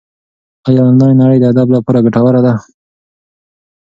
[0.67, 2.53] ایا انلاین نړۍ د ادب لپاره ګټوره ده؟